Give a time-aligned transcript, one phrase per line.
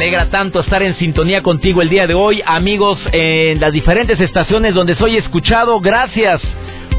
[0.00, 4.72] Alegra tanto estar en sintonía contigo el día de hoy, amigos en las diferentes estaciones
[4.72, 5.78] donde soy escuchado.
[5.80, 6.40] Gracias,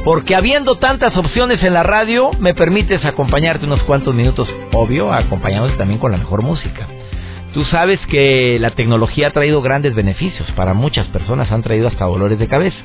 [0.04, 5.78] porque habiendo tantas opciones en la radio, me permites acompañarte unos cuantos minutos, obvio, acompañándote
[5.78, 6.88] también con la mejor música.
[7.56, 12.06] Tú sabes que la tecnología ha traído grandes beneficios, para muchas personas han traído hasta
[12.06, 12.78] dolores de cabeza.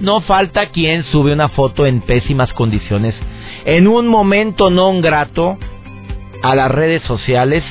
[0.00, 3.16] No falta quien sube una foto en pésimas condiciones,
[3.64, 5.58] en un momento no grato,
[6.40, 7.64] a las redes sociales,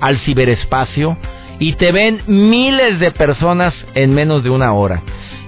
[0.00, 1.16] al ciberespacio,
[1.58, 5.02] y te ven miles de personas en menos de una hora.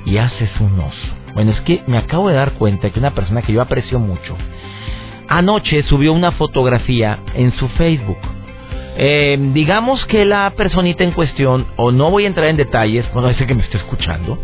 [0.05, 1.09] Y haces un oso.
[1.34, 4.37] Bueno, es que me acabo de dar cuenta que una persona que yo aprecio mucho,
[5.29, 8.19] anoche subió una fotografía en su Facebook
[9.03, 13.29] eh, digamos que la personita en cuestión, o no voy a entrar en detalles, bueno,
[13.29, 14.39] dice que me está escuchando,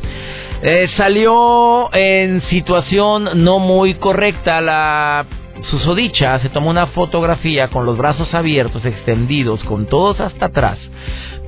[0.63, 4.63] eh, salió en situación no muy correcta.
[4.63, 5.27] La
[5.63, 10.79] susodicha se tomó una fotografía con los brazos abiertos, extendidos, con todos hasta atrás.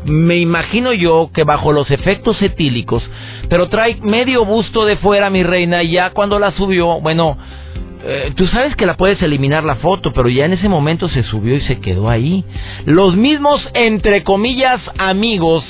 [0.05, 3.03] Me imagino yo que bajo los efectos etílicos,
[3.49, 7.37] pero trae medio busto de fuera, mi reina, y ya cuando la subió, bueno,
[8.05, 11.25] eh, tú sabes que la puedes eliminar la foto, pero ya en ese momento se
[11.25, 12.45] subió y se quedó ahí.
[12.85, 15.65] Los mismos, entre comillas, amigos,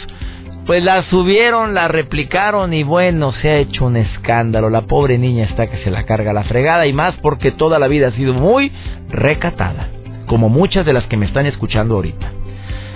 [0.69, 4.69] pues la subieron, la replicaron y bueno, se ha hecho un escándalo.
[4.69, 7.89] La pobre niña está que se la carga la fregada y más porque toda la
[7.89, 8.71] vida ha sido muy
[9.09, 9.89] recatada,
[10.27, 12.33] como muchas de las que me están escuchando ahorita.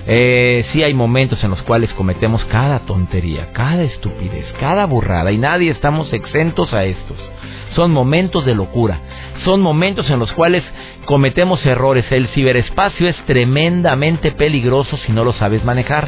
[0.05, 5.39] Eh, sí hay momentos en los cuales cometemos cada tontería, cada estupidez, cada burrada y
[5.39, 7.17] nadie estamos exentos a estos.
[7.73, 8.99] Son momentos de locura,
[9.45, 10.61] son momentos en los cuales
[11.05, 12.05] cometemos errores.
[12.11, 16.07] El ciberespacio es tremendamente peligroso si no lo sabes manejar.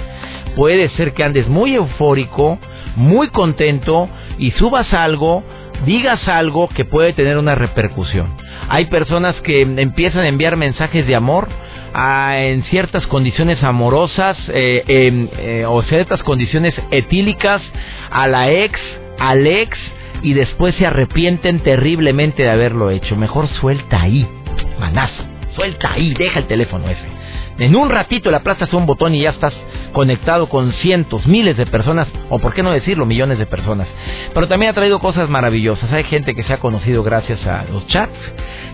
[0.56, 2.60] Puede ser que andes muy eufórico,
[2.96, 5.44] muy contento y subas algo,
[5.86, 8.28] digas algo que puede tener una repercusión.
[8.70, 11.48] Hay personas que empiezan a enviar mensajes de amor
[12.34, 17.62] en ciertas condiciones amorosas eh, eh, o ciertas condiciones etílicas
[18.10, 18.80] a la ex,
[19.20, 19.78] al ex
[20.22, 23.16] y después se arrepienten terriblemente de haberlo hecho.
[23.16, 24.28] Mejor suelta ahí,
[24.80, 25.24] manazo,
[25.56, 27.06] suelta ahí, deja el teléfono ese.
[27.58, 29.54] En un ratito le aplastas un botón y ya estás
[29.94, 33.88] conectado con cientos, miles de personas, o por qué no decirlo, millones de personas.
[34.34, 35.92] Pero también ha traído cosas maravillosas.
[35.94, 38.18] Hay gente que se ha conocido gracias a los chats,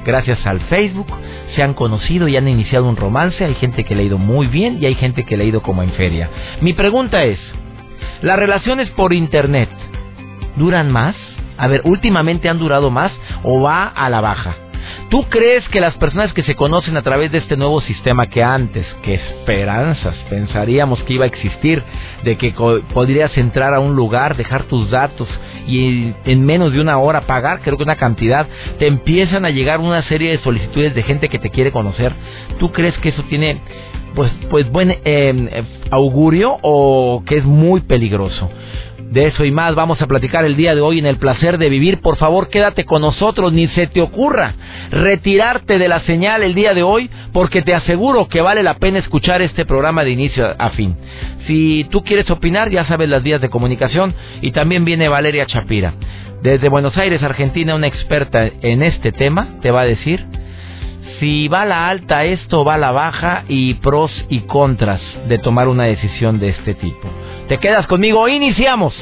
[0.04, 1.08] gracias al Facebook,
[1.56, 3.46] se han conocido y han iniciado un romance.
[3.46, 5.62] Hay gente que le ha ido muy bien y hay gente que le ha ido
[5.62, 6.30] como en feria.
[6.62, 7.38] Mi pregunta es,
[8.24, 9.70] ¿las relaciones por Internet
[10.56, 11.16] duran más?
[11.58, 13.12] A ver, últimamente han durado más
[13.44, 14.56] o va a la baja.
[15.10, 18.44] ¿Tú crees que las personas que se conocen a través de este nuevo sistema que
[18.44, 21.84] antes, que esperanzas pensaríamos que iba a existir,
[22.24, 22.54] de que
[22.94, 25.28] podrías entrar a un lugar, dejar tus datos
[25.68, 28.48] y en menos de una hora pagar, creo que una cantidad,
[28.80, 32.14] te empiezan a llegar una serie de solicitudes de gente que te quiere conocer?
[32.60, 33.62] ¿Tú crees que eso tiene
[34.16, 38.50] pues pues buen eh, augurio o que es muy peligroso?
[39.12, 41.68] De eso y más vamos a platicar el día de hoy en el placer de
[41.68, 42.00] vivir.
[42.00, 44.56] Por favor, quédate con nosotros, ni se te ocurra
[44.90, 49.00] retirarte de la señal el día de hoy, porque te aseguro que vale la pena
[49.00, 50.96] escuchar este programa de inicio a fin.
[51.46, 55.94] Si tú quieres opinar, ya sabes las vías de comunicación y también viene Valeria Chapira.
[56.42, 60.26] Desde Buenos Aires, Argentina, una experta en este tema te va a decir
[61.20, 65.38] si va a la alta esto, va a la baja y pros y contras de
[65.40, 67.08] tomar una decisión de este tipo.
[67.48, 68.28] ¿Te quedas conmigo?
[68.28, 68.94] Iniciamos.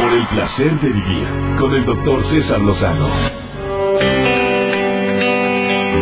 [0.00, 1.26] Por el placer de vivir
[1.58, 3.08] con el doctor César Lozano.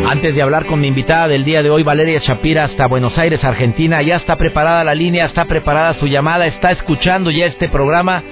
[0.07, 3.43] Antes de hablar con mi invitada del día de hoy, Valeria Shapira, hasta Buenos Aires,
[3.43, 8.23] Argentina, ya está preparada la línea, está preparada su llamada, está escuchando ya este programa.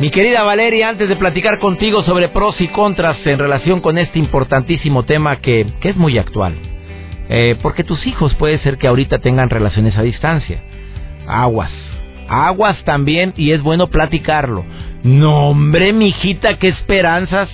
[0.00, 4.18] Mi querida Valeria, antes de platicar contigo sobre pros y contras en relación con este
[4.18, 6.54] importantísimo tema que, que es muy actual,
[7.28, 10.60] eh, porque tus hijos puede ser que ahorita tengan relaciones a distancia
[11.26, 11.70] aguas.
[12.28, 14.64] Aguas también y es bueno platicarlo.
[15.02, 17.48] No, hombre, mijita, qué esperanzas.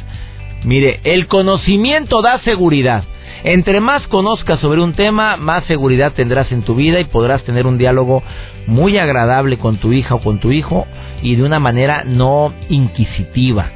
[0.64, 3.04] Mire, el conocimiento da seguridad.
[3.42, 7.66] Entre más conozcas sobre un tema, más seguridad tendrás en tu vida y podrás tener
[7.66, 8.22] un diálogo
[8.66, 10.86] muy agradable con tu hija o con tu hijo
[11.22, 13.70] y de una manera no inquisitiva,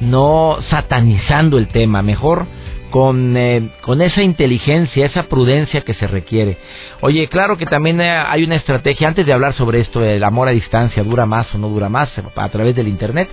[0.00, 2.46] no satanizando el tema, mejor
[2.90, 6.58] con, eh, con esa inteligencia, esa prudencia que se requiere.
[7.00, 10.48] Oye, claro que también eh, hay una estrategia, antes de hablar sobre esto, el amor
[10.48, 13.28] a distancia, dura más o no dura más a través del Internet.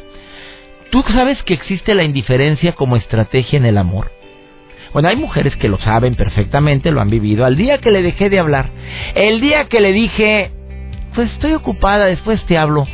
[0.89, 4.18] ¿Tú sabes que existe la indiferencia como estrategia en el amor?
[4.93, 7.45] Bueno, hay mujeres que lo saben perfectamente, lo han vivido.
[7.45, 8.69] Al día que le dejé de hablar,
[9.15, 10.51] el día que le dije,
[11.13, 12.87] pues estoy ocupada, después te hablo.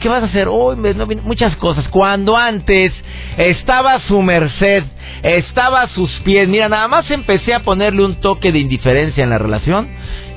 [0.00, 0.48] ¿Qué vas a hacer?
[0.50, 0.76] Hoy
[1.22, 1.86] muchas cosas.
[1.88, 2.92] Cuando antes
[3.36, 4.82] estaba a su merced,
[5.22, 6.48] estaba a sus pies.
[6.48, 9.88] Mira, nada más empecé a ponerle un toque de indiferencia en la relación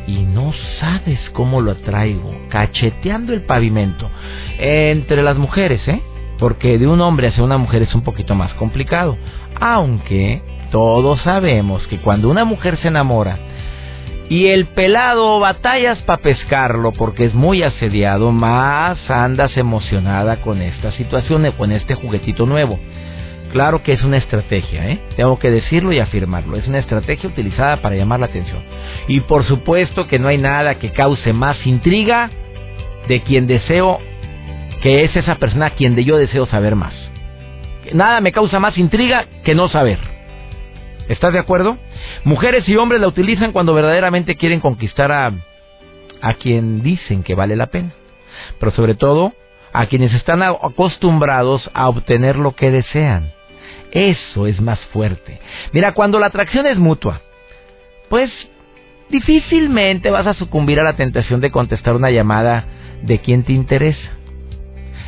[0.06, 4.08] y no sabes cómo lo atraigo, cacheteando el pavimento.
[4.60, 6.00] Entre las mujeres, ¿eh?
[6.38, 9.18] Porque de un hombre hacia una mujer es un poquito más complicado.
[9.60, 13.38] Aunque todos sabemos que cuando una mujer se enamora,
[14.30, 20.92] y el pelado batallas para pescarlo porque es muy asediado, más andas emocionada con esta
[20.94, 22.80] situación, con este juguetito nuevo.
[23.52, 25.00] Claro que es una estrategia, ¿eh?
[25.16, 26.58] Tengo que decirlo y afirmarlo.
[26.58, 28.62] Es una estrategia utilizada para llamar la atención.
[29.08, 32.32] Y por supuesto que no hay nada que cause más intriga
[33.08, 34.00] de quien deseo,
[34.82, 36.94] que es esa persona a quien de yo deseo saber más.
[37.94, 40.15] Nada me causa más intriga que no saber.
[41.07, 41.78] ¿Estás de acuerdo?
[42.24, 45.31] Mujeres y hombres la utilizan cuando verdaderamente quieren conquistar a,
[46.22, 47.92] a quien dicen que vale la pena.
[48.60, 49.34] Pero sobre todo
[49.72, 53.34] a quienes están acostumbrados a obtener lo que desean.
[53.92, 55.40] Eso es más fuerte.
[55.74, 57.22] Mira, cuando la atracción es mutua,
[58.10, 58.31] pues
[59.10, 62.66] difícilmente vas a sucumbir a la tentación de contestar una llamada
[63.04, 64.12] de quien te interesa.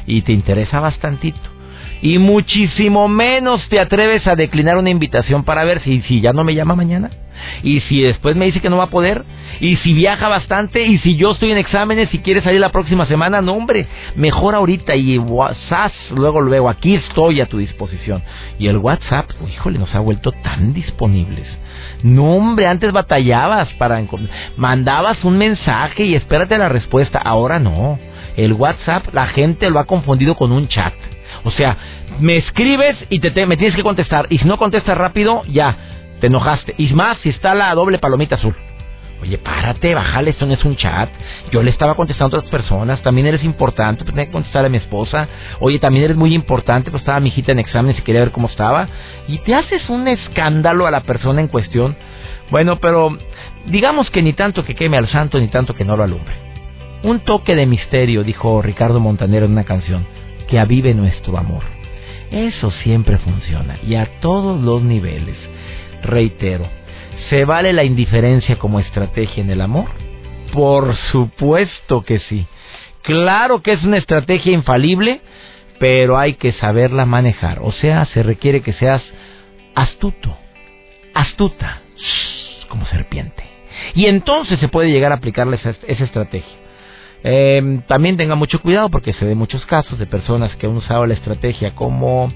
[0.06, 1.57] Y te interesa bastantito
[2.02, 6.44] y muchísimo menos te atreves a declinar una invitación para ver si, si ya no
[6.44, 7.10] me llama mañana.
[7.64, 9.24] Y si después me dice que no va a poder,
[9.60, 13.06] y si viaja bastante, y si yo estoy en exámenes y quiere salir la próxima
[13.06, 18.24] semana, no hombre, mejor ahorita y WhatsApp, luego luego aquí estoy a tu disposición.
[18.60, 21.48] Y el WhatsApp, híjole, nos ha vuelto tan disponibles.
[22.04, 24.04] No hombre, antes batallabas para
[24.56, 28.00] mandabas un mensaje y espérate la respuesta, ahora no.
[28.36, 30.94] El WhatsApp la gente lo ha confundido con un chat.
[31.48, 31.78] O sea,
[32.20, 34.28] me escribes y te, me tienes que contestar.
[34.30, 35.78] Y si no contestas rápido, ya,
[36.20, 36.76] te enojaste.
[36.78, 38.54] Y más si está la doble palomita azul.
[39.22, 41.10] Oye, párate, bájale, esto no es un chat.
[41.50, 44.70] Yo le estaba contestando a otras personas, también eres importante, pues tenía que contestar a
[44.70, 45.30] mi esposa.
[45.62, 48.50] Oye, también eres muy importante, pues estaba mi hijita en exámenes y quería ver cómo
[48.50, 48.90] estaba.
[49.30, 51.96] Y te haces un escándalo a la persona en cuestión.
[52.52, 53.18] Bueno, pero
[53.68, 56.36] digamos que ni tanto que queme al santo, ni tanto que no lo alumbre.
[57.04, 60.18] Un toque de misterio, dijo Ricardo Montanero en una canción
[60.48, 61.64] que avive nuestro amor.
[62.32, 65.38] Eso siempre funciona y a todos los niveles.
[66.04, 66.68] Reitero,
[67.30, 69.88] ¿se vale la indiferencia como estrategia en el amor?
[70.54, 72.46] Por supuesto que sí.
[73.04, 75.22] Claro que es una estrategia infalible,
[75.80, 77.60] pero hay que saberla manejar.
[77.62, 79.02] O sea, se requiere que seas
[79.76, 80.36] astuto,
[81.14, 81.82] astuta,
[82.68, 83.44] como serpiente.
[83.96, 86.67] Y entonces se puede llegar a aplicarle esa, esa estrategia.
[87.24, 91.06] Eh, también tenga mucho cuidado porque se ve muchos casos de personas que han usado
[91.06, 92.32] la estrategia como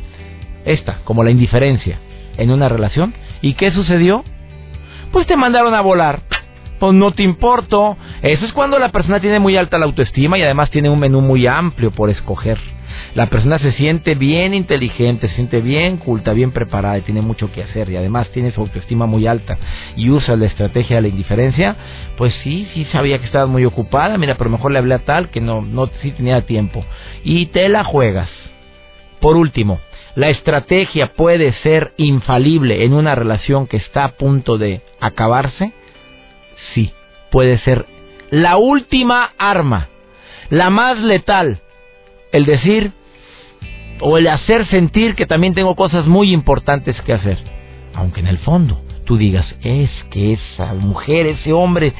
[0.65, 1.99] esta, como la indiferencia
[2.37, 3.13] en una relación.
[3.41, 4.23] ¿Y qué sucedió?
[5.11, 6.21] Pues te mandaron a volar.
[6.79, 7.97] Pues no te importo.
[8.21, 11.21] Eso es cuando la persona tiene muy alta la autoestima y además tiene un menú
[11.21, 12.57] muy amplio por escoger
[13.15, 17.51] la persona se siente bien inteligente, se siente bien culta, bien preparada y tiene mucho
[17.51, 19.57] que hacer y además tiene su autoestima muy alta
[19.95, 21.75] y usa la estrategia de la indiferencia,
[22.17, 25.29] pues sí, sí sabía que estabas muy ocupada, mira, pero mejor le hablé a tal
[25.29, 26.85] que no, no, sí tenía tiempo.
[27.23, 28.29] Y te la juegas.
[29.19, 29.79] Por último,
[30.15, 35.71] la estrategia puede ser infalible en una relación que está a punto de acabarse.
[36.73, 36.91] Sí,
[37.29, 37.85] puede ser
[38.29, 39.89] la última arma,
[40.49, 41.60] la más letal
[42.31, 42.91] el decir
[43.99, 47.37] o el hacer sentir que también tengo cosas muy importantes que hacer.
[47.93, 51.93] Aunque en el fondo tú digas, es que esa mujer, ese hombre,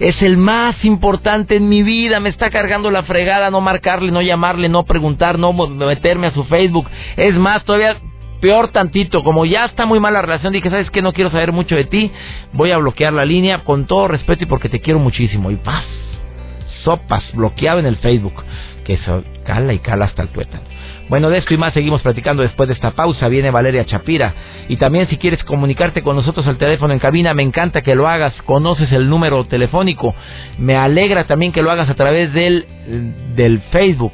[0.00, 4.20] es el más importante en mi vida, me está cargando la fregada, no marcarle, no
[4.20, 6.88] llamarle, no preguntar, no meterme a su Facebook.
[7.16, 7.96] Es más, todavía
[8.40, 11.52] peor tantito, como ya está muy mala la relación, dije, ¿sabes que No quiero saber
[11.52, 12.10] mucho de ti,
[12.52, 15.50] voy a bloquear la línea con todo respeto y porque te quiero muchísimo.
[15.50, 15.84] Y paz,
[16.84, 18.34] sopas, bloqueado en el Facebook
[18.84, 20.62] que se cala y cala hasta el tuétano.
[21.08, 23.28] Bueno, de esto y más seguimos platicando después de esta pausa.
[23.28, 24.34] Viene Valeria Chapira.
[24.68, 28.08] Y también si quieres comunicarte con nosotros al teléfono en cabina, me encanta que lo
[28.08, 28.34] hagas.
[28.42, 30.14] Conoces el número telefónico.
[30.58, 32.66] Me alegra también que lo hagas a través del,
[33.36, 34.12] del Facebook.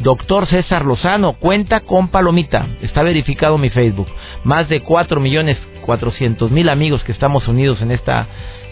[0.00, 2.66] Doctor César Lozano, cuenta con Palomita.
[2.82, 4.08] Está verificado mi Facebook.
[4.44, 8.12] Más de 4 millones 400 mil amigos que estamos unidos en este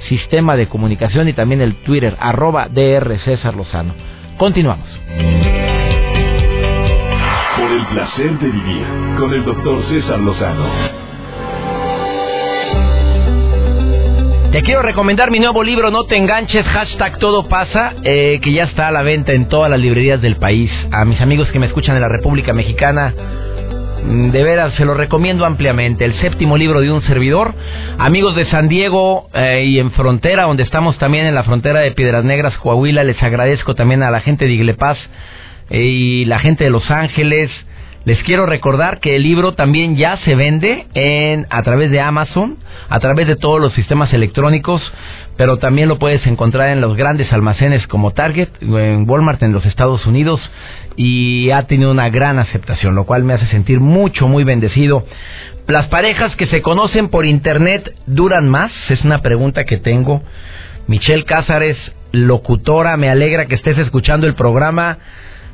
[0.09, 3.95] sistema de comunicación y también el Twitter, arroba DR César Lozano.
[4.39, 4.89] Continuamos.
[7.93, 8.87] Placer de vivir
[9.19, 10.67] con el doctor César Lozano.
[14.51, 18.65] Te quiero recomendar mi nuevo libro, No te enganches, hashtag todo pasa, eh, que ya
[18.65, 20.71] está a la venta en todas las librerías del país.
[20.91, 23.13] A mis amigos que me escuchan en la República Mexicana,
[24.05, 26.07] mm, de veras, se lo recomiendo ampliamente.
[26.07, 27.55] El séptimo libro de un servidor.
[27.99, 31.93] Amigos de San Diego eh, y en Frontera, donde estamos también en la frontera de
[31.93, 34.97] Piedras Negras, Coahuila, les agradezco también a la gente de Iglepaz
[35.69, 37.51] eh, y la gente de Los Ángeles,
[38.05, 42.57] les quiero recordar que el libro también ya se vende en a través de Amazon,
[42.89, 44.83] a través de todos los sistemas electrónicos,
[45.37, 49.65] pero también lo puedes encontrar en los grandes almacenes como Target, en Walmart en los
[49.67, 50.41] Estados Unidos
[50.97, 55.07] y ha tenido una gran aceptación, lo cual me hace sentir mucho muy bendecido.
[55.69, 60.23] Las parejas que se conocen por internet duran más, es una pregunta que tengo.
[60.89, 61.79] Michelle Cázares,
[62.11, 64.99] locutora, me alegra que estés escuchando el programa.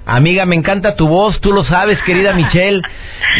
[0.08, 2.80] Amiga, me encanta tu voz, tú lo sabes, querida Michelle.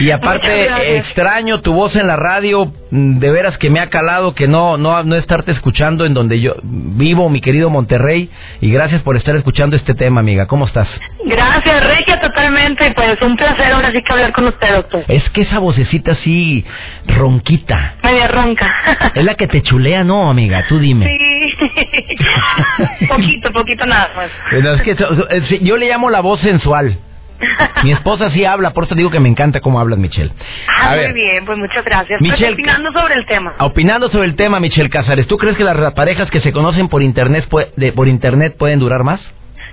[0.03, 4.35] Y aparte, extraño tu voz en la radio, mm, de veras que me ha calado
[4.35, 8.29] que no, no, no estarte escuchando en donde yo vivo, mi querido Monterrey.
[8.61, 10.47] Y gracias por estar escuchando este tema, amiga.
[10.47, 10.89] ¿Cómo estás?
[11.25, 12.93] Gracias, Regia, totalmente.
[12.95, 15.05] Pues un placer ahora sí que hablar con usted, doctor.
[15.09, 16.67] Es que esa vocecita así,
[17.07, 17.95] ronquita.
[18.03, 18.71] Media ronca.
[19.15, 20.67] Es la que te chulea, ¿no, amiga?
[20.69, 21.07] Tú dime.
[21.07, 21.49] Sí.
[23.09, 24.31] poquito, poquito nada más.
[24.53, 26.99] es que eh, yo le llamo la voz sensual.
[27.85, 30.33] Mi esposa sí habla, por eso digo que me encanta cómo hablas, Michelle.
[30.81, 32.19] Ah, muy bien, pues muchas gracias.
[32.19, 33.55] Pues Michelle, opinando sobre el tema.
[33.61, 37.03] Opinando sobre el tema, Michelle Casares, ¿tú crees que las parejas que se conocen por
[37.03, 39.21] internet, por internet pueden durar más?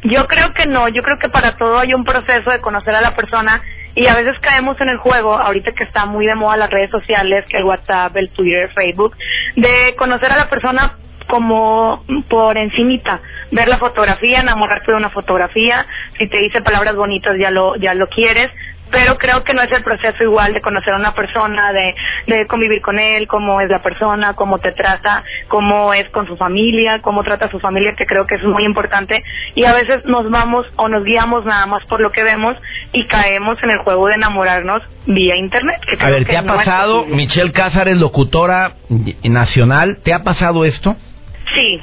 [0.03, 3.01] Yo creo que no, yo creo que para todo hay un proceso de conocer a
[3.01, 3.63] la persona
[3.95, 6.91] y a veces caemos en el juego, ahorita que está muy de moda las redes
[6.91, 9.15] sociales, que el WhatsApp, el Twitter, Facebook,
[9.55, 10.93] de conocer a la persona
[11.27, 13.19] como por encimita,
[13.51, 15.85] ver la fotografía, enamorarte de una fotografía,
[16.17, 18.51] si te dice palabras bonitas ya lo ya lo quieres,
[18.91, 21.95] pero creo que no es el proceso igual de conocer a una persona, de,
[22.27, 26.37] de convivir con él, cómo es la persona, cómo te trata, cómo es con su
[26.37, 29.23] familia, cómo trata a su familia, que creo que es muy importante.
[29.55, 32.55] Y a veces nos vamos o nos guiamos nada más por lo que vemos
[32.91, 35.81] y caemos en el juego de enamorarnos vía internet.
[35.99, 38.75] a ver, ¿te ha pasado, Michelle Cázares, locutora
[39.23, 40.95] nacional, ¿te ha pasado esto?
[41.55, 41.81] Sí.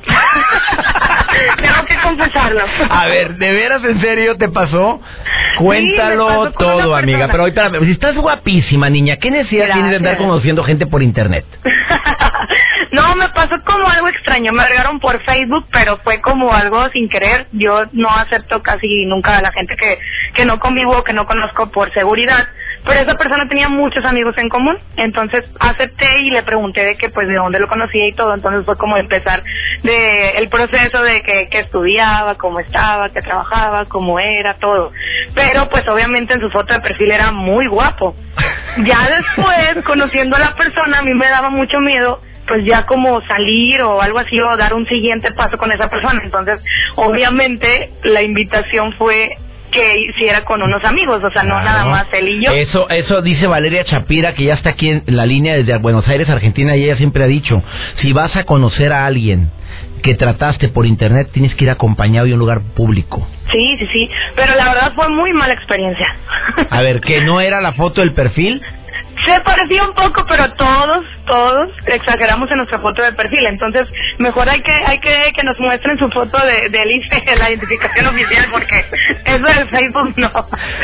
[1.56, 2.64] Tengo que confesarlo.
[2.88, 5.00] A ver, ¿de veras en serio te pasó?
[5.58, 7.28] Cuéntalo todo, amiga.
[7.28, 11.44] Pero ahorita, si estás guapísima, niña, ¿qué necesidad tienes de andar conociendo gente por internet?
[12.92, 14.52] no, me pasó como algo extraño.
[14.52, 17.46] Me agregaron por Facebook, pero fue como algo sin querer.
[17.52, 19.98] Yo no acepto casi nunca a la gente que,
[20.34, 22.48] que no convivo, que no conozco por seguridad
[22.84, 27.10] pero esa persona tenía muchos amigos en común, entonces acepté y le pregunté de que
[27.10, 29.42] pues de dónde lo conocía y todo, entonces fue como empezar
[29.82, 34.92] de el proceso de que, que estudiaba, cómo estaba, que trabajaba, cómo era, todo.
[35.34, 38.14] Pero pues obviamente en su foto de perfil era muy guapo.
[38.78, 43.20] Ya después, conociendo a la persona, a mí me daba mucho miedo pues ya como
[43.28, 46.20] salir o algo así o dar un siguiente paso con esa persona.
[46.24, 46.60] Entonces,
[46.96, 49.36] obviamente la invitación fue
[49.70, 52.52] que hiciera con unos amigos, o sea, no nada más él y yo.
[52.52, 56.28] Eso, eso dice Valeria Chapira, que ya está aquí en la línea desde Buenos Aires,
[56.28, 57.62] Argentina, y ella siempre ha dicho,
[57.96, 59.50] si vas a conocer a alguien
[60.02, 63.26] que trataste por internet, tienes que ir acompañado y un lugar público.
[63.52, 66.06] Sí, sí, sí, pero la verdad fue muy mala experiencia.
[66.70, 68.62] A ver, ¿que no era la foto del perfil?
[69.24, 73.46] Se parecía un poco, pero todos, todos exageramos en nuestra foto de perfil.
[73.46, 73.86] Entonces,
[74.18, 78.06] mejor hay que hay que que nos muestren su foto de, del IFE, la identificación
[78.06, 78.84] oficial, porque
[79.24, 80.30] eso del Facebook no.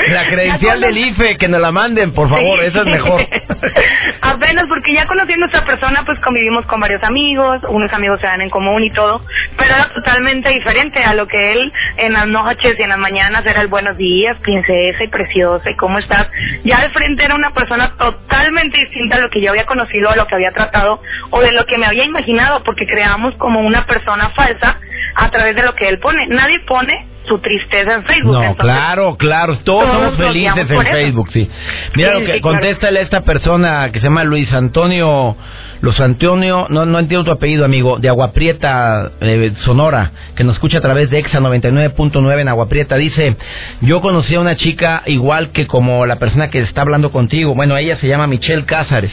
[0.08, 3.22] La credencial del IFE, que nos la manden, por favor, eso es mejor.
[4.22, 8.26] Apenas, porque ya conociendo a nuestra persona, pues convivimos con varios amigos, unos amigos se
[8.26, 9.22] dan en común y todo,
[9.56, 13.44] pero era totalmente diferente a lo que él en las noches y en las mañanas
[13.46, 16.28] era el buenos días, princesa y preciosa, y cómo estás.
[16.64, 20.10] Ya de frente era una persona totalmente totalmente distinta a lo que yo había conocido,
[20.10, 23.60] a lo que había tratado o de lo que me había imaginado, porque creamos como
[23.60, 24.78] una persona falsa
[25.14, 26.26] a través de lo que él pone.
[26.26, 28.32] Nadie pone su tristeza en Facebook.
[28.32, 31.50] No, claro, claro, todos, somos felices en Facebook, sí.
[31.94, 35.36] Mira lo que contéstale a esta persona que se llama Luis Antonio
[35.80, 40.78] Los Antonio, no no entiendo tu apellido, amigo, de Aguaprieta, eh, Sonora, que nos escucha
[40.78, 43.36] a través de Exa 99.9 en Aguaprieta, dice,
[43.82, 47.54] "Yo conocí a una chica igual que como la persona que está hablando contigo.
[47.54, 49.12] Bueno, ella se llama Michelle Cázares."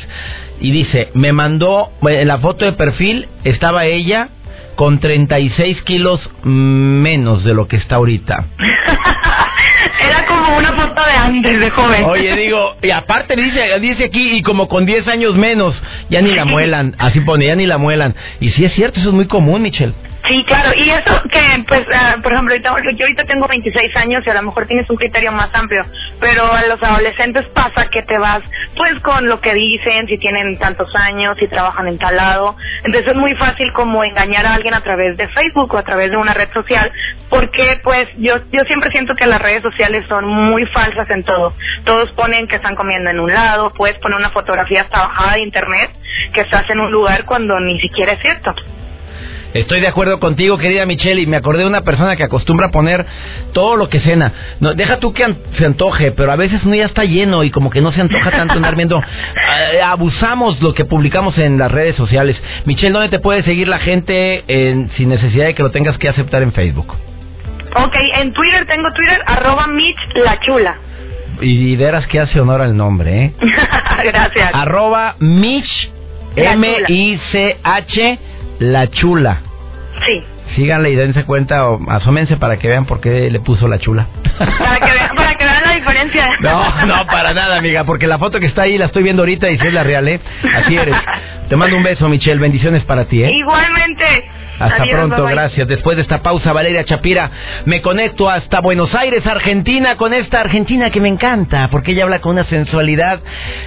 [0.62, 4.30] Y dice, "Me mandó en la foto de perfil estaba ella
[4.76, 8.46] con 36 kilos menos de lo que está ahorita.
[10.44, 12.04] Como una foto de antes, de joven.
[12.06, 16.32] Oye, digo, y aparte dice, dice aquí, y como con 10 años menos, ya ni
[16.32, 18.14] la muelan, así pone, ya ni la muelan.
[18.40, 19.94] Y sí es cierto, eso es muy común, Michelle.
[20.28, 24.24] Sí, claro, y eso que, pues, ah, por ejemplo, ahorita, yo ahorita tengo 26 años
[24.26, 25.86] y a lo mejor tienes un criterio más amplio,
[26.24, 28.42] pero a los adolescentes pasa que te vas,
[28.78, 33.12] pues, con lo que dicen, si tienen tantos años, si trabajan en tal lado, entonces
[33.12, 36.16] es muy fácil como engañar a alguien a través de Facebook o a través de
[36.16, 36.94] una red social,
[37.30, 41.56] porque, pues, yo, yo siempre siento que las redes sociales son muy falsas en todo.
[41.84, 45.42] Todos ponen que están comiendo en un lado, puedes poner una fotografía hasta bajada de
[45.42, 45.92] internet
[46.34, 48.56] que estás en un lugar cuando ni siquiera es cierto.
[49.54, 52.72] Estoy de acuerdo contigo, querida Michelle, y me acordé de una persona que acostumbra a
[52.72, 53.06] poner
[53.54, 54.34] todo lo que cena.
[54.60, 55.24] No, deja tú que
[55.58, 58.32] se antoje, pero a veces uno ya está lleno y como que no se antoja
[58.32, 59.02] tanto andar viendo.
[59.74, 62.36] Eh, abusamos lo que publicamos en las redes sociales.
[62.66, 64.44] Michelle, ¿dónde te puede seguir la gente
[64.98, 66.88] sin necesidad de que lo tengas que aceptar en Facebook?
[67.76, 70.76] Ok, en Twitter tengo Twitter, arroba Mitch la chula.
[71.42, 73.34] Y veras que hace honor al nombre, ¿eh?
[74.04, 74.52] Gracias.
[74.54, 75.92] Arroba Mitch,
[76.36, 78.20] M-I-C-H
[78.60, 79.42] la Chula.
[80.06, 80.24] Sí.
[80.56, 84.08] Síganle y dense cuenta o asómense para que vean por qué le puso la chula.
[84.38, 86.30] Para que, vean, para que vean la diferencia.
[86.42, 89.50] No, no, para nada, amiga, porque la foto que está ahí la estoy viendo ahorita
[89.50, 90.20] y si es la real, ¿eh?
[90.56, 90.96] Así eres.
[91.50, 92.40] Te mando un beso, Michelle.
[92.40, 93.32] Bendiciones para ti, ¿eh?
[93.32, 94.30] Igualmente.
[94.60, 95.68] Hasta pronto, gracias.
[95.68, 97.32] Después de esta pausa, Valeria Chapira,
[97.66, 102.20] me conecto hasta Buenos Aires, Argentina, con esta Argentina que me encanta, porque ella habla
[102.22, 103.20] con una sensualidad.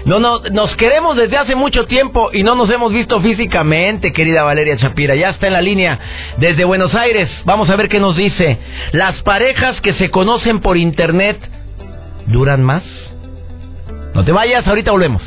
[0.05, 4.43] No, no, nos queremos desde hace mucho tiempo y no nos hemos visto físicamente, querida
[4.43, 5.15] Valeria Chapira.
[5.15, 5.99] Ya está en la línea
[6.37, 7.29] desde Buenos Aires.
[7.45, 8.59] Vamos a ver qué nos dice.
[8.93, 11.39] Las parejas que se conocen por internet
[12.27, 12.83] duran más.
[14.15, 15.23] No te vayas, ahorita volvemos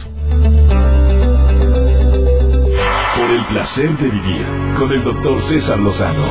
[3.31, 6.25] el placer de vivir con el doctor César Lozano.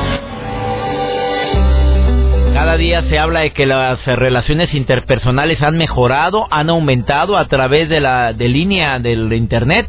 [2.51, 7.89] Cada día se habla de que las relaciones interpersonales han mejorado, han aumentado a través
[7.89, 9.87] de la de línea del internet.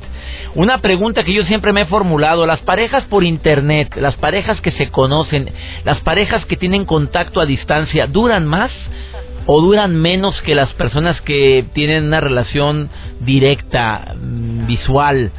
[0.55, 4.73] Una pregunta que yo siempre me he formulado, las parejas por internet, las parejas que
[4.73, 5.51] se conocen,
[5.85, 8.71] las parejas que tienen contacto a distancia, ¿duran más
[9.47, 12.91] o duran menos que las personas que tienen una relación
[13.21, 15.33] directa, mm, visual,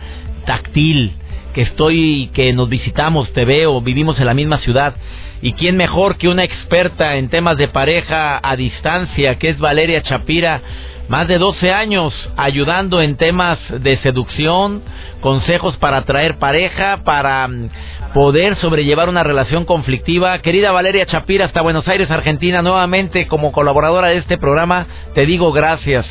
[0.46, 1.21] táctil?
[1.53, 4.96] Que estoy, que nos visitamos, te veo, vivimos en la misma ciudad.
[5.42, 10.01] ¿Y quién mejor que una experta en temas de pareja a distancia, que es Valeria
[10.03, 10.61] Chapira?
[11.07, 14.81] Más de 12 años ayudando en temas de seducción,
[15.20, 17.70] consejos para atraer pareja, para mm,
[18.14, 20.40] poder sobrellevar una relación conflictiva.
[20.40, 25.51] Querida Valeria Chapira, hasta Buenos Aires, Argentina, nuevamente como colaboradora de este programa, te digo
[25.51, 26.05] gracias.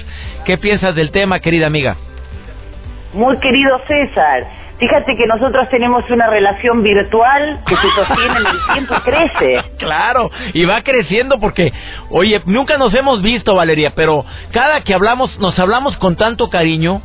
[0.44, 1.96] ¿Qué piensas del tema, querida amiga?
[3.14, 4.46] Muy querido César,
[4.80, 9.62] Fíjate que nosotros tenemos una relación virtual que se sostiene en el tiempo y crece.
[9.76, 11.70] Claro, y va creciendo porque,
[12.08, 17.02] oye, nunca nos hemos visto, Valeria, pero cada que hablamos, nos hablamos con tanto cariño.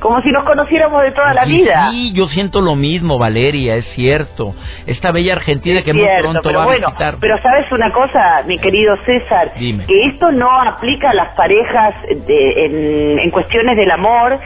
[0.00, 1.88] Como si nos conociéramos de toda la vida.
[1.90, 4.54] Sí, yo siento lo mismo, Valeria, es cierto.
[4.86, 7.16] Esta bella Argentina que muy pronto va a visitar.
[7.18, 13.18] Pero sabes una cosa, mi querido César, que esto no aplica a las parejas en,
[13.18, 14.38] en cuestiones del amor,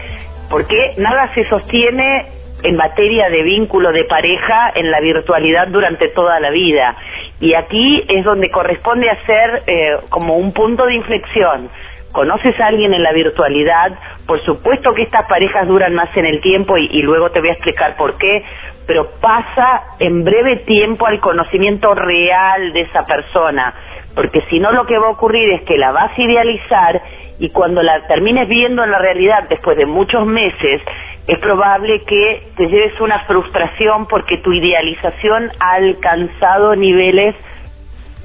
[0.50, 2.26] porque nada se sostiene
[2.62, 6.94] en materia de vínculo de pareja en la virtualidad durante toda la vida.
[7.40, 11.70] Y aquí es donde corresponde hacer eh, como un punto de inflexión.
[12.12, 13.92] Conoces a alguien en la virtualidad,
[14.26, 17.50] por supuesto que estas parejas duran más en el tiempo y, y luego te voy
[17.50, 18.44] a explicar por qué,
[18.86, 23.72] pero pasa en breve tiempo al conocimiento real de esa persona,
[24.16, 27.00] porque si no lo que va a ocurrir es que la vas a idealizar
[27.40, 30.82] y cuando la termines viendo en la realidad después de muchos meses,
[31.26, 37.34] es probable que te lleves una frustración porque tu idealización ha alcanzado niveles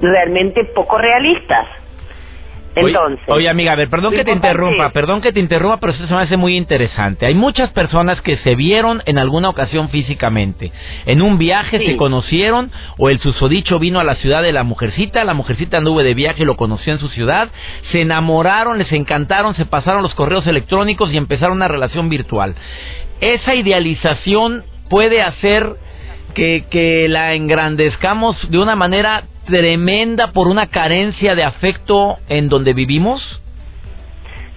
[0.00, 1.66] realmente poco realistas.
[2.76, 6.06] Entonces, oye, amiga, a ver, perdón que te interrumpa, perdón que te interrumpa, pero eso
[6.06, 7.24] se me hace muy interesante.
[7.24, 10.72] Hay muchas personas que se vieron en alguna ocasión físicamente.
[11.06, 15.24] En un viaje se conocieron o el susodicho vino a la ciudad de la mujercita,
[15.24, 17.48] la mujercita anduvo de viaje, lo conoció en su ciudad,
[17.90, 22.54] se enamoraron, les encantaron, se pasaron los correos electrónicos y empezaron una relación virtual.
[23.20, 25.76] Esa idealización puede hacer
[26.36, 32.74] que, que la engrandezcamos de una manera tremenda por una carencia de afecto en donde
[32.74, 33.22] vivimos?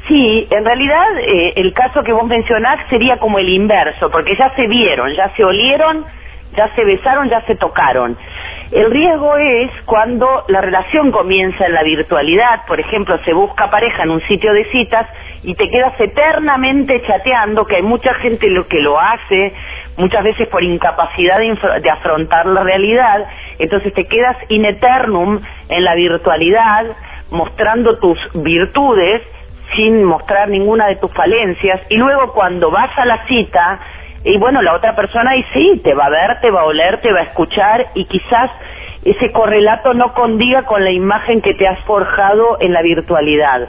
[0.10, 4.54] Sí, en realidad eh, el caso que vos mencionás sería como el inverso, porque ya
[4.56, 6.06] se vieron, ya se olieron,
[6.58, 8.18] ya se besaron, ya se tocaron.
[8.72, 14.04] El riesgo es cuando la relación comienza en la virtualidad, por ejemplo, se busca pareja
[14.04, 15.08] en un sitio de citas
[15.44, 19.54] y te quedas eternamente chateando, que hay mucha gente lo que lo hace,
[20.00, 23.28] muchas veces por incapacidad de, afrontar la realidad,
[23.60, 26.86] entonces te quedas in eternum en la virtualidad,
[27.30, 29.22] mostrando tus virtudes
[29.76, 33.80] sin mostrar ninguna de tus falencias, y luego cuando vas a la cita,
[34.24, 37.00] y bueno, la otra persona y sí, te va a ver, te va a oler,
[37.02, 38.50] te va a escuchar y quizás
[39.04, 43.68] ese correlato no condiga con la imagen que te has forjado en la virtualidad.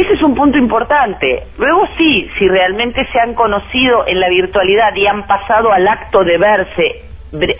[0.00, 1.42] Ese es un punto importante.
[1.58, 6.24] Luego sí, si realmente se han conocido en la virtualidad y han pasado al acto
[6.24, 7.02] de verse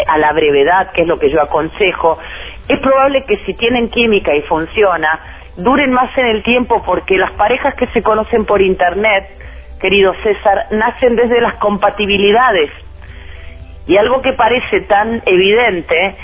[0.06, 2.18] a la brevedad, que es lo que yo aconsejo,
[2.66, 5.20] es probable que si tienen química y funciona,
[5.58, 9.28] duren más en el tiempo porque las parejas que se conocen por Internet,
[9.78, 12.70] querido César, nacen desde las compatibilidades.
[13.86, 16.16] Y algo que parece tan evidente,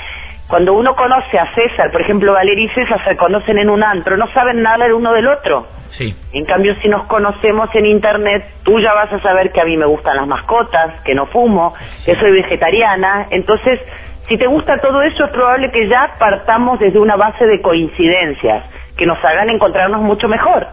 [0.48, 4.16] cuando uno conoce a César, por ejemplo, Valeria y César se conocen en un antro,
[4.16, 5.75] no saben nada el uno del otro.
[6.32, 9.76] En cambio, si nos conocemos en Internet, tú ya vas a saber que a mí
[9.76, 13.28] me gustan las mascotas, que no fumo, que soy vegetariana.
[13.30, 13.80] Entonces,
[14.28, 18.64] si te gusta todo eso, es probable que ya partamos desde una base de coincidencias
[18.96, 20.66] que nos hagan encontrarnos mucho mejor.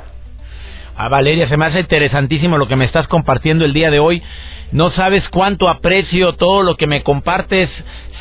[0.96, 4.22] A Valeria, se me hace interesantísimo lo que me estás compartiendo el día de hoy.
[4.72, 7.70] No sabes cuánto aprecio todo lo que me compartes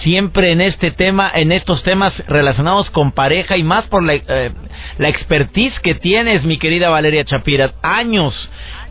[0.02, 4.52] siempre en este tema, en estos temas relacionados con pareja y más por la, eh,
[4.98, 7.72] expertise que tienes, mi querida Valeria Chapira.
[7.82, 8.35] Años,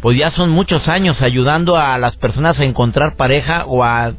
[0.02, 4.13] pues ya son muchos años ayudando a las personas a encontrar pareja o a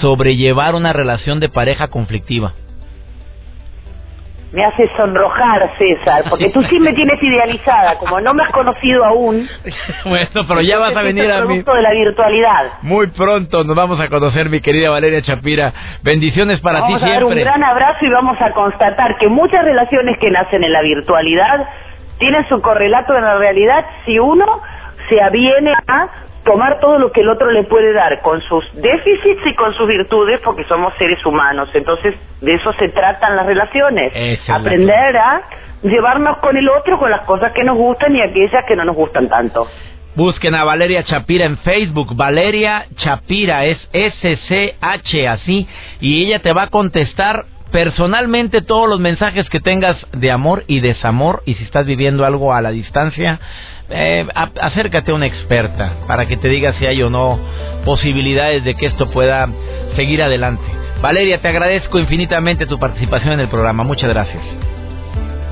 [0.00, 2.54] sobrellevar una relación de pareja conflictiva
[4.52, 9.04] me hace sonrojar, César, porque tú sí me tienes idealizada, como no me has conocido
[9.04, 9.48] aún.
[10.04, 11.62] bueno, pero ya vas a venir a mí.
[11.62, 12.72] de la virtualidad.
[12.82, 15.72] Muy pronto nos vamos a conocer, mi querida Valeria Chapira.
[16.02, 17.10] Bendiciones para ti siempre.
[17.10, 20.64] Vamos a dar un gran abrazo y vamos a constatar que muchas relaciones que nacen
[20.64, 21.68] en la virtualidad
[22.18, 24.60] tienen su correlato en la realidad si uno
[25.08, 26.08] se aviene a
[26.50, 29.86] tomar todo lo que el otro le puede dar con sus déficits y con sus
[29.86, 31.68] virtudes porque somos seres humanos.
[31.74, 34.12] Entonces, de eso se tratan las relaciones.
[34.48, 35.42] Aprender a
[35.82, 38.96] llevarnos con el otro con las cosas que nos gustan y aquellas que no nos
[38.96, 39.68] gustan tanto.
[40.16, 42.16] Busquen a Valeria Chapira en Facebook.
[42.16, 45.68] Valeria Chapira es S-C-H así.
[46.00, 50.80] Y ella te va a contestar personalmente todos los mensajes que tengas de amor y
[50.80, 51.42] desamor.
[51.46, 53.38] Y si estás viviendo algo a la distancia,
[53.88, 57.38] eh, acércate a una experta para que te diga si hay o no
[57.84, 59.48] posibilidades de que esto pueda
[59.96, 60.62] seguir adelante.
[61.00, 63.84] Valeria, te agradezco infinitamente tu participación en el programa.
[63.84, 64.42] Muchas gracias.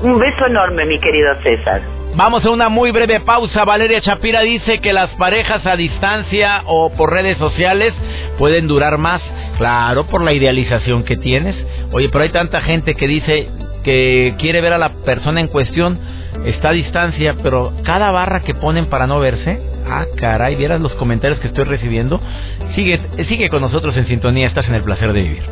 [0.01, 1.98] Un beso enorme, mi querido César.
[2.15, 3.65] Vamos a una muy breve pausa.
[3.65, 7.93] Valeria Chapira dice que las parejas a distancia o por redes sociales
[8.37, 9.21] pueden durar más.
[9.57, 11.55] Claro, por la idealización que tienes.
[11.91, 13.49] Oye, pero hay tanta gente que dice
[13.83, 15.99] que quiere ver a la persona en cuestión
[16.45, 20.93] está a distancia, pero cada barra que ponen para no verse, ah, caray, vieras los
[20.95, 22.21] comentarios que estoy recibiendo.
[22.75, 25.43] Sigue, sigue con nosotros en sintonía, estás en el placer de vivir.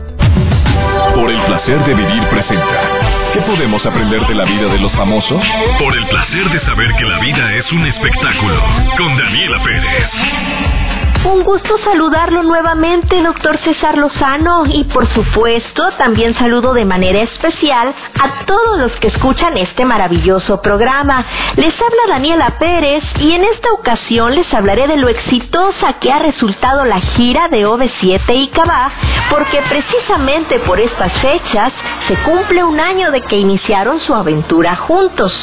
[1.16, 3.17] Por el placer de vivir presenta.
[3.38, 5.44] ¿Qué podemos aprender de la vida de los famosos?
[5.78, 8.64] Por el placer de saber que la vida es un espectáculo.
[8.98, 10.87] Con Daniela Pérez.
[11.26, 17.94] Un gusto saludarlo nuevamente, doctor César Lozano, y por supuesto también saludo de manera especial
[18.20, 21.26] a todos los que escuchan este maravilloso programa.
[21.56, 26.20] Les habla Daniela Pérez y en esta ocasión les hablaré de lo exitosa que ha
[26.20, 28.92] resultado la gira de OV7 y Cabá,
[29.30, 31.74] porque precisamente por estas fechas
[32.08, 35.34] se cumple un año de que iniciaron su aventura juntos.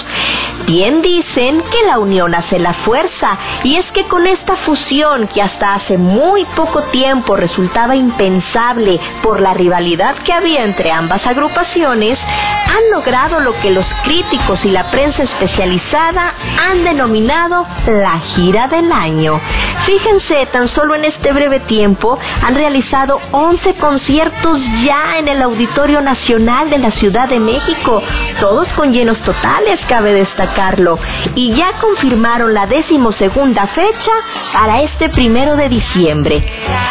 [0.66, 5.42] Bien dicen que la unión hace la fuerza, y es que con esta fusión que
[5.42, 12.18] hasta hace muy poco tiempo resultaba impensable por la rivalidad que había entre ambas agrupaciones,
[12.66, 16.35] han logrado lo que los críticos y la prensa especializada
[16.68, 19.40] han denominado la gira del año.
[19.87, 26.00] Fíjense, tan solo en este breve tiempo han realizado 11 conciertos ya en el Auditorio
[26.00, 28.03] Nacional de la Ciudad de México,
[28.40, 30.98] todos con llenos totales, cabe destacarlo,
[31.35, 34.12] y ya confirmaron la decimosegunda fecha
[34.53, 36.43] para este primero de diciembre.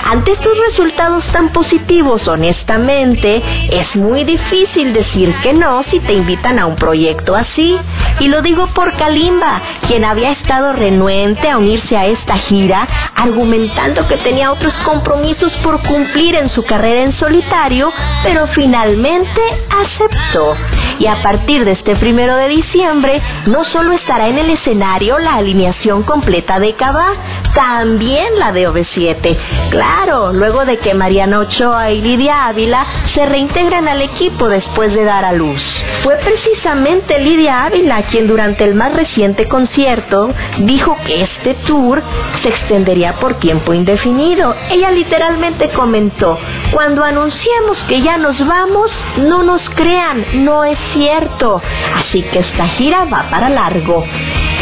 [0.05, 6.59] Ante estos resultados tan positivos, honestamente, es muy difícil decir que no si te invitan
[6.59, 7.77] a un proyecto así.
[8.19, 14.07] Y lo digo por Kalimba, quien había estado renuente a unirse a esta gira, argumentando
[14.07, 17.91] que tenía otros compromisos por cumplir en su carrera en solitario,
[18.23, 20.55] pero finalmente aceptó.
[20.99, 25.35] Y a partir de este primero de diciembre, no solo estará en el escenario la
[25.35, 27.13] alineación completa de Cava,
[27.53, 29.37] también la de OV7.
[29.71, 35.03] Claro, luego de que Mariana Ochoa y Lidia Ávila se reintegran al equipo después de
[35.03, 35.61] dar a luz.
[36.03, 42.01] Fue precisamente Lidia Ávila quien durante el más reciente concierto dijo que este tour
[42.41, 44.55] se extendería por tiempo indefinido.
[44.69, 46.37] Ella literalmente comentó,
[46.71, 51.61] Cuando anunciamos que ya nos vamos, no nos crean, no es cierto.
[51.95, 54.03] Así que esta gira va para largo.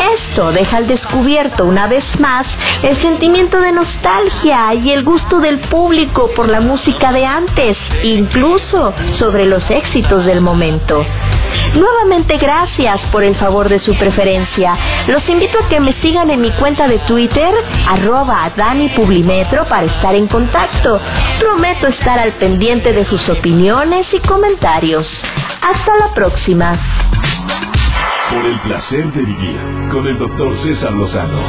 [0.02, 2.48] Esto deja al descubierto una vez más
[2.82, 8.94] el sentimiento de nostalgia y el gusto del público por la música de antes, incluso
[9.18, 11.06] sobre los éxitos del momento.
[11.76, 14.76] Nuevamente gracias por el favor de su preferencia.
[15.08, 17.54] Los invito a que me sigan en mi cuenta de Twitter,
[17.88, 21.00] arroba Dani Publimetro, para estar en contacto.
[21.40, 25.08] Prometo estar al pendiente de sus opiniones y comentarios.
[25.62, 26.80] Hasta la próxima.
[28.32, 29.60] Por el placer de vivir
[29.91, 31.39] con el doctor César Lozano.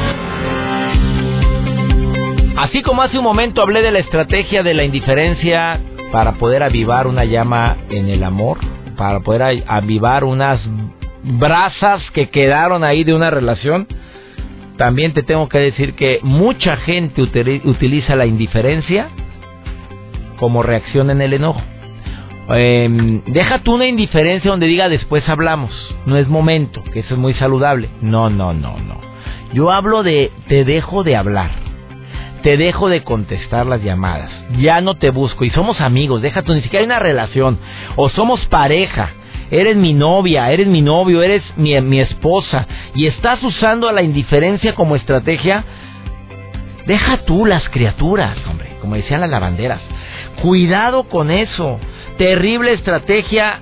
[2.56, 7.06] Así como hace un momento hablé de la estrategia de la indiferencia para poder avivar
[7.06, 8.58] una llama en el amor,
[8.96, 10.60] para poder avivar unas
[11.22, 13.86] brasas que quedaron ahí de una relación,
[14.76, 19.08] también te tengo que decir que mucha gente utiliza la indiferencia
[20.36, 21.62] como reacción en el enojo.
[22.50, 25.72] Eh, deja tú una indiferencia donde diga después hablamos.
[26.06, 27.88] No es momento, que eso es muy saludable.
[28.00, 29.00] No, no, no, no.
[29.52, 31.50] Yo hablo de te dejo de hablar.
[32.42, 34.30] Te dejo de contestar las llamadas.
[34.58, 35.44] Ya no te busco.
[35.44, 36.22] Y somos amigos.
[36.22, 37.58] Deja tú, ni siquiera hay una relación.
[37.94, 39.10] O somos pareja.
[39.50, 42.66] Eres mi novia, eres mi novio, eres mi, mi esposa.
[42.94, 45.64] Y estás usando la indiferencia como estrategia.
[46.86, 48.70] Deja tú las criaturas, hombre.
[48.80, 49.80] Como decían las lavanderas.
[50.42, 51.78] Cuidado con eso
[52.18, 53.60] terrible estrategia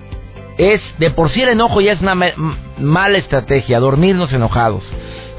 [0.57, 2.17] es, de por sí el enojo ya es una
[2.79, 4.83] mala estrategia, dormirnos enojados,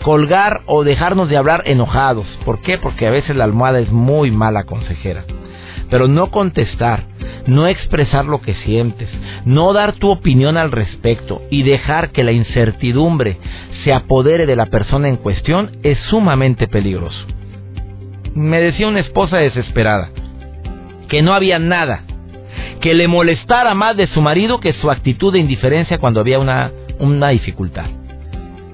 [0.04, 2.28] colgar o dejarnos de hablar enojados.
[2.46, 2.78] ¿Por qué?
[2.78, 5.26] Porque a veces la almohada es muy mala consejera.
[5.90, 7.06] Pero no contestar,
[7.48, 9.10] no expresar lo que sientes,
[9.44, 13.38] no dar tu opinión al respecto y dejar que la incertidumbre
[13.84, 17.26] se apodere de la persona en cuestión es sumamente peligroso.
[18.36, 20.12] Me decía una esposa desesperada
[21.12, 22.04] que no había nada
[22.80, 26.72] que le molestara más de su marido que su actitud de indiferencia cuando había una,
[27.00, 27.86] una dificultad.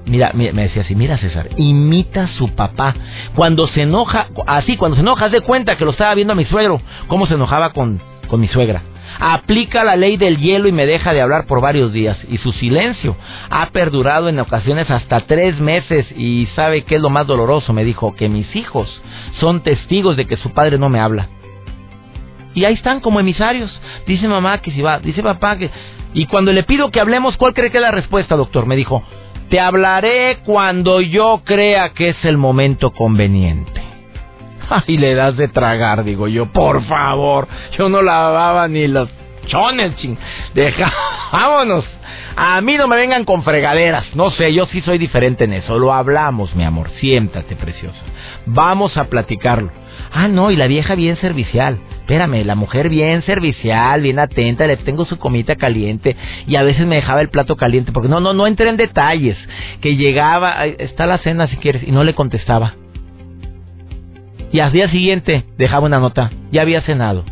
[0.06, 2.93] Mira, me decía así, mira César, imita a su papá.
[3.36, 6.36] Cuando se enoja, así, cuando se enoja, haz de cuenta que lo estaba viendo a
[6.36, 8.84] mi suegro, cómo se enojaba con, con mi suegra.
[9.19, 12.17] Aplica la ley del hielo y me deja de hablar por varios días.
[12.30, 13.17] Y su silencio
[13.50, 16.06] ha perdurado en ocasiones hasta tres meses.
[16.15, 19.02] Y sabe qué es lo más doloroso, me dijo, que mis hijos
[19.39, 21.30] son testigos de que su padre no me habla.
[22.58, 23.70] Y ahí están como emisarios.
[24.08, 25.70] Dice mamá que si va, dice papá que...
[26.15, 28.65] Y cuando le pido que hablemos, ¿cuál cree que es la respuesta, doctor?
[28.65, 29.04] Me dijo,
[29.48, 33.80] te hablaré cuando yo crea que es el momento conveniente.
[34.88, 37.48] Y le das de tragar, digo yo, por favor.
[37.78, 39.08] Yo no lavaba ni los
[39.46, 40.17] chones, ching.
[40.56, 40.91] Deja,
[41.32, 41.86] vámonos.
[42.39, 44.15] A mí no me vengan con fregaderas.
[44.15, 45.80] No sé, yo sí soy diferente en eso.
[45.80, 46.91] Lo hablamos, mi amor.
[47.00, 47.97] Siéntate, preciosa.
[48.45, 49.71] Vamos a platicarlo.
[50.13, 51.80] Ah, no, y la vieja bien servicial.
[52.02, 56.86] Espérame, la mujer bien servicial, bien atenta, le tengo su comida caliente y a veces
[56.86, 59.36] me dejaba el plato caliente porque no, no, no entré en detalles.
[59.82, 62.76] Que llegaba, está la cena si quieres, y no le contestaba.
[64.52, 67.26] Y al día siguiente dejaba una nota, ya había cenado.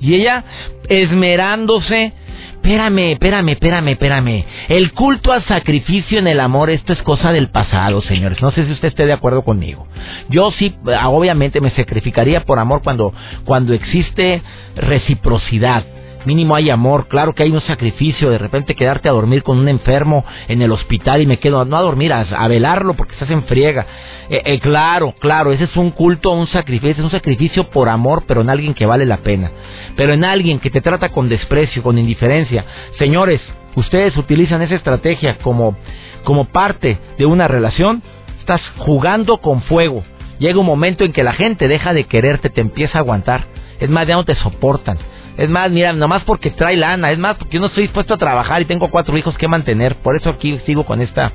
[0.00, 0.42] Y ella
[0.88, 2.14] esmerándose
[2.54, 4.44] Espérame, espérame, espérame, espérame.
[4.68, 8.40] El culto al sacrificio en el amor, esto es cosa del pasado, señores.
[8.42, 9.86] No sé si usted esté de acuerdo conmigo.
[10.28, 10.74] Yo sí,
[11.04, 13.12] obviamente me sacrificaría por amor cuando,
[13.44, 14.42] cuando existe
[14.76, 15.84] reciprocidad
[16.24, 19.68] mínimo hay amor, claro que hay un sacrificio, de repente quedarte a dormir con un
[19.68, 23.44] enfermo en el hospital y me quedo, no a dormir, a, velarlo porque estás en
[23.44, 23.86] friega.
[24.28, 28.24] Eh, eh, claro, claro, ese es un culto, un sacrificio, es un sacrificio por amor,
[28.26, 29.50] pero en alguien que vale la pena.
[29.96, 32.64] Pero en alguien que te trata con desprecio, con indiferencia.
[32.98, 33.40] Señores,
[33.74, 35.76] ustedes utilizan esa estrategia como,
[36.24, 38.02] como parte de una relación,
[38.38, 40.04] estás jugando con fuego.
[40.38, 43.44] Llega un momento en que la gente deja de quererte, te empieza a aguantar.
[43.78, 44.98] Es más, ya no te soportan
[45.40, 48.18] es más, mira, nomás porque trae lana, es más porque yo no estoy dispuesto a
[48.18, 49.94] trabajar y tengo cuatro hijos que mantener.
[49.96, 51.32] Por eso aquí sigo con esta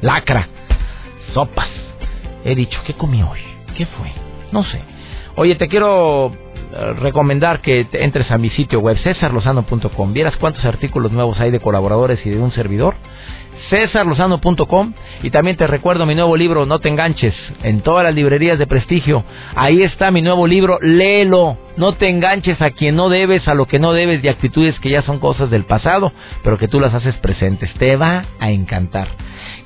[0.00, 0.48] lacra.
[1.34, 1.68] Sopas.
[2.46, 3.40] He dicho, ¿qué comí hoy?
[3.76, 4.10] ¿Qué fue?
[4.52, 4.80] No sé.
[5.36, 10.14] Oye, te quiero eh, recomendar que entres a mi sitio web cesarlosano.com.
[10.14, 12.94] Vieras cuántos artículos nuevos hay de colaboradores y de un servidor
[13.70, 18.58] cesarlozano.com y también te recuerdo mi nuevo libro No te enganches en todas las librerías
[18.58, 19.24] de prestigio.
[19.54, 21.58] Ahí está mi nuevo libro, léelo.
[21.76, 24.90] No te enganches a quien no debes, a lo que no debes de actitudes que
[24.90, 27.72] ya son cosas del pasado, pero que tú las haces presentes.
[27.74, 29.08] Te va a encantar.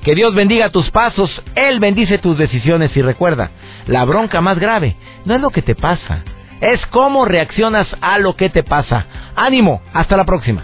[0.03, 3.51] Que Dios bendiga tus pasos, Él bendice tus decisiones y recuerda,
[3.87, 6.23] la bronca más grave no es lo que te pasa,
[6.61, 9.05] es cómo reaccionas a lo que te pasa.
[9.35, 10.63] Ánimo, hasta la próxima.